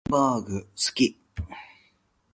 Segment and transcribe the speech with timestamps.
[0.09, 1.19] ハンバーグ好き